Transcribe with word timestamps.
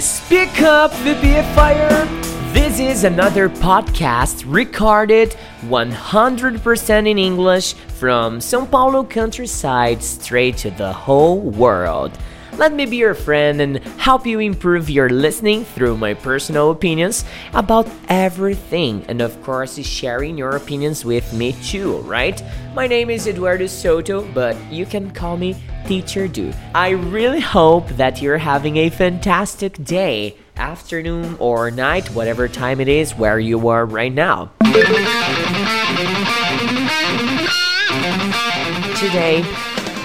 Speak 0.00 0.62
up, 0.62 0.90
VPFire! 0.92 2.08
This 2.54 2.80
is 2.80 3.04
another 3.04 3.48
podcast 3.48 4.44
recorded 4.46 5.36
100% 5.62 7.08
in 7.08 7.18
English 7.18 7.74
from 7.74 8.38
São 8.38 8.70
Paulo 8.70 9.04
countryside 9.04 10.02
straight 10.02 10.56
to 10.58 10.70
the 10.70 10.92
whole 10.92 11.40
world. 11.40 12.16
Let 12.56 12.72
me 12.72 12.86
be 12.86 12.96
your 12.96 13.14
friend 13.14 13.60
and 13.60 13.78
help 13.98 14.26
you 14.26 14.38
improve 14.38 14.90
your 14.90 15.08
listening 15.08 15.64
through 15.64 15.96
my 15.96 16.14
personal 16.14 16.70
opinions 16.70 17.24
about 17.54 17.88
everything, 18.08 19.04
and 19.08 19.20
of 19.20 19.42
course, 19.42 19.78
sharing 19.78 20.38
your 20.38 20.56
opinions 20.56 21.04
with 21.04 21.32
me 21.32 21.52
too, 21.64 21.98
right? 21.98 22.42
My 22.74 22.86
name 22.86 23.10
is 23.10 23.26
Eduardo 23.26 23.66
Soto, 23.66 24.22
but 24.32 24.56
you 24.70 24.86
can 24.86 25.10
call 25.10 25.36
me 25.36 25.56
Teacher 25.86 26.28
Do. 26.28 26.52
I 26.74 26.90
really 26.90 27.40
hope 27.40 27.88
that 27.90 28.22
you're 28.22 28.38
having 28.38 28.76
a 28.76 28.88
fantastic 28.90 29.82
day, 29.84 30.36
afternoon, 30.56 31.36
or 31.38 31.70
night, 31.70 32.08
whatever 32.10 32.48
time 32.48 32.80
it 32.80 32.88
is 32.88 33.12
where 33.14 33.38
you 33.38 33.68
are 33.68 33.84
right 33.84 34.12
now. 34.12 34.50
Today, 38.96 39.42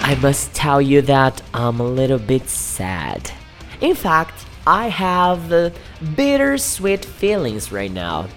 I 0.02 0.18
must 0.22 0.54
tell 0.54 0.82
you 0.82 1.02
that 1.04 1.42
I'm 1.54 1.80
a 1.80 1.88
little 1.88 2.20
bit 2.20 2.50
sad. 2.50 3.32
In 3.80 3.96
fact, 3.96 4.46
I 4.66 4.88
have 4.88 5.54
uh, 5.54 5.70
bittersweet 6.16 7.06
feelings 7.06 7.72
right 7.72 7.92
now. 7.92 8.28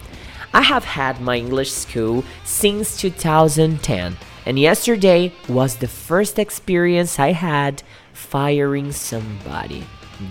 I 0.53 0.63
have 0.63 0.85
had 0.85 1.21
my 1.21 1.37
English 1.37 1.73
school 1.73 2.25
since 2.45 2.97
2010, 2.99 4.17
and 4.47 4.59
yesterday 4.59 5.33
was 5.49 5.77
the 5.77 5.89
first 5.89 6.39
experience 6.39 7.19
I 7.19 7.33
had 7.33 7.83
firing 8.13 8.93
somebody. 8.93 9.85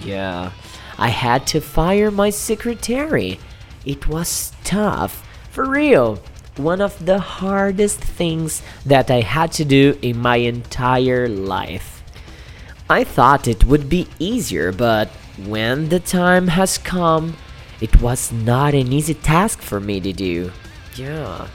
Yeah, 0.04 0.52
I 0.98 1.10
had 1.10 1.48
to 1.48 1.62
fire 1.62 2.12
my 2.12 2.30
secretary. 2.30 3.40
It 3.86 4.08
was 4.08 4.54
tough, 4.64 5.26
for 5.52 5.66
real 5.66 6.20
one 6.60 6.82
of 6.82 7.06
the 7.06 7.20
hardest 7.20 8.00
things 8.00 8.62
that 8.86 9.10
I 9.10 9.22
had 9.22 9.52
to 9.54 9.66
do 9.66 9.98
in 10.02 10.20
my 10.20 10.38
entire 10.38 11.28
life. 11.28 12.04
I 12.90 13.04
thought 13.04 13.48
it 13.48 13.66
would 13.66 13.88
be 13.88 14.08
easier, 14.20 14.72
but 14.72 15.08
when 15.46 15.90
the 15.90 16.00
time 16.00 16.50
has 16.50 16.78
come, 16.78 17.38
it 17.80 18.02
was 18.02 18.32
not 18.32 18.74
an 18.74 18.92
easy 18.92 19.14
task 19.14 19.62
for 19.62 19.80
me 19.80 20.02
to 20.02 20.12
do. 20.12 20.52
Yeah. 20.96 21.48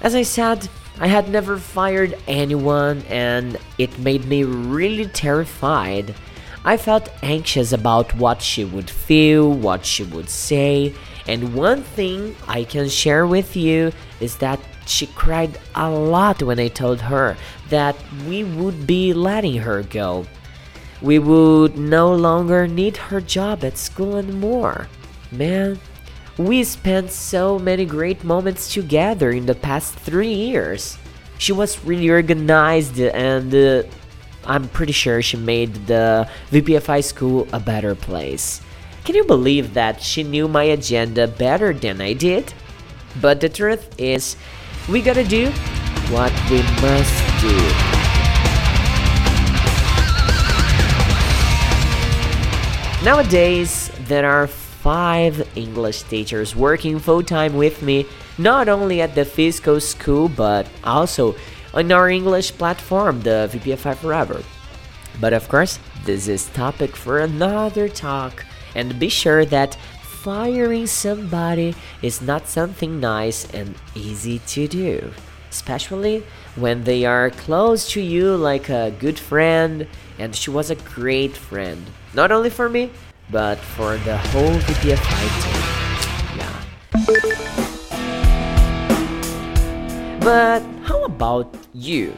As 0.00 0.14
I 0.14 0.22
said, 0.22 0.68
I 1.00 1.08
had 1.08 1.28
never 1.28 1.58
fired 1.58 2.16
anyone 2.28 3.02
and 3.08 3.58
it 3.78 3.98
made 3.98 4.26
me 4.26 4.44
really 4.44 5.06
terrified. 5.06 6.14
I 6.64 6.76
felt 6.76 7.10
anxious 7.22 7.72
about 7.72 8.14
what 8.14 8.40
she 8.40 8.64
would 8.64 8.88
feel, 8.88 9.52
what 9.52 9.84
she 9.84 10.04
would 10.04 10.30
say, 10.30 10.94
and 11.26 11.54
one 11.54 11.82
thing 11.82 12.36
I 12.46 12.64
can 12.64 12.88
share 12.88 13.26
with 13.26 13.56
you 13.56 13.92
is 14.20 14.36
that 14.38 14.60
she 14.86 15.06
cried 15.06 15.58
a 15.74 15.90
lot 15.90 16.42
when 16.42 16.60
I 16.60 16.68
told 16.68 17.00
her 17.02 17.36
that 17.70 17.96
we 18.28 18.44
would 18.44 18.86
be 18.86 19.12
letting 19.12 19.58
her 19.58 19.82
go. 19.82 20.26
We 21.00 21.18
would 21.18 21.76
no 21.76 22.14
longer 22.14 22.66
need 22.66 22.96
her 22.96 23.20
job 23.20 23.64
at 23.64 23.78
school 23.78 24.16
anymore. 24.16 24.88
Man, 25.32 25.80
we 26.36 26.64
spent 26.64 27.10
so 27.10 27.58
many 27.58 27.84
great 27.84 28.24
moments 28.24 28.72
together 28.72 29.30
in 29.30 29.46
the 29.46 29.54
past 29.54 29.94
three 29.94 30.32
years. 30.32 30.98
She 31.38 31.52
was 31.52 31.84
really 31.84 32.10
organized 32.10 32.98
and 32.98 33.54
uh, 33.54 33.82
I'm 34.44 34.68
pretty 34.68 34.92
sure 34.92 35.22
she 35.22 35.36
made 35.36 35.86
the 35.86 36.28
VPFI 36.50 37.04
school 37.04 37.46
a 37.52 37.60
better 37.60 37.94
place. 37.94 38.60
Can 39.04 39.14
you 39.14 39.24
believe 39.24 39.74
that 39.74 40.02
she 40.02 40.22
knew 40.22 40.48
my 40.48 40.64
agenda 40.64 41.28
better 41.28 41.72
than 41.72 42.00
I 42.00 42.14
did? 42.14 42.52
But 43.20 43.40
the 43.40 43.48
truth 43.48 43.94
is, 43.98 44.36
we 44.88 45.02
gotta 45.02 45.24
do 45.24 45.50
what 46.10 46.32
we 46.50 46.62
must 46.82 47.14
do. 47.40 47.54
Nowadays, 53.04 53.90
there 54.08 54.26
are 54.26 54.46
five 54.84 55.48
English 55.56 56.02
teachers 56.02 56.54
working 56.54 56.98
full 56.98 57.22
time 57.22 57.56
with 57.56 57.80
me, 57.80 58.04
not 58.36 58.68
only 58.68 59.00
at 59.00 59.14
the 59.14 59.24
Fiscal 59.24 59.80
School 59.80 60.28
but 60.28 60.68
also 60.84 61.34
on 61.72 61.90
our 61.90 62.10
English 62.10 62.52
platform, 62.52 63.22
the 63.22 63.48
VPFI 63.50 63.96
Forever. 63.96 64.42
But 65.18 65.32
of 65.32 65.48
course, 65.48 65.78
this 66.04 66.28
is 66.28 66.50
topic 66.50 66.96
for 66.96 67.20
another 67.20 67.88
talk 67.88 68.44
and 68.74 69.00
be 69.00 69.08
sure 69.08 69.46
that 69.46 69.78
firing 70.02 70.86
somebody 70.86 71.74
is 72.02 72.20
not 72.20 72.46
something 72.46 73.00
nice 73.00 73.48
and 73.54 73.76
easy 73.94 74.38
to 74.52 74.68
do, 74.68 75.14
especially 75.50 76.22
when 76.56 76.84
they 76.84 77.06
are 77.06 77.30
close 77.30 77.88
to 77.92 78.02
you 78.02 78.36
like 78.36 78.68
a 78.68 78.92
good 78.98 79.18
friend, 79.18 79.86
and 80.18 80.36
she 80.36 80.50
was 80.50 80.68
a 80.68 80.76
great 80.76 81.34
friend, 81.34 81.86
not 82.12 82.30
only 82.30 82.50
for 82.50 82.68
me, 82.68 82.90
but 83.30 83.58
for 83.58 83.96
the 83.98 84.16
whole 84.18 84.54
VPFI 84.66 85.26
team. 85.42 85.62
Yeah. 86.38 86.54
But 90.20 90.62
how 90.82 91.04
about 91.04 91.54
you? 91.72 92.16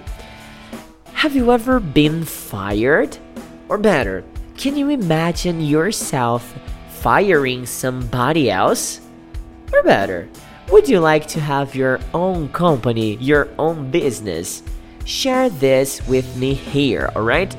Have 1.13 1.35
you 1.35 1.51
ever 1.51 1.81
been 1.81 2.25
fired? 2.25 3.19
Or 3.69 3.79
better, 3.79 4.23
can 4.57 4.77
you 4.77 4.91
imagine 4.91 5.61
yourself 5.61 6.55
firing 6.89 7.67
somebody 7.67 8.51
else? 8.51 9.01
Or 9.73 9.83
better, 9.83 10.29
would 10.69 10.89
you 10.89 11.01
like 11.01 11.27
to 11.29 11.41
have 11.41 11.75
your 11.75 12.01
own 12.15 12.49
company, 12.51 13.17
your 13.17 13.49
own 13.59 13.91
business? 13.91 14.63
Share 15.05 15.49
this 15.49 16.07
with 16.09 16.37
me 16.37 16.55
here, 16.55 17.11
alright? 17.15 17.57